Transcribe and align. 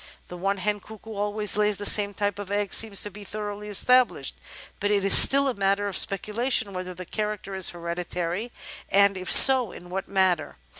That 0.29 0.37
one 0.37 0.57
hen 0.57 0.79
cuckoo 0.79 1.13
always 1.13 1.57
lays 1.57 1.77
the 1.77 1.85
same 1.85 2.15
type 2.15 2.39
of 2.39 2.49
egg 2.49 2.73
seems 2.73 3.03
to 3.03 3.11
be 3.11 3.23
thoroughly 3.23 3.69
established, 3.69 4.33
but 4.79 4.89
it 4.89 5.05
is 5.05 5.15
still 5.15 5.47
a 5.47 5.53
matter 5.53 5.85
of 5.85 5.95
speculation 5.95 6.73
whether 6.73 6.95
the 6.95 7.05
character 7.05 7.53
is 7.53 7.69
hereditary 7.69 8.51
and, 8.89 9.15
if 9.15 9.31
so, 9.31 9.71
in 9.71 9.91
what 9.91 10.07
manner. 10.07 10.57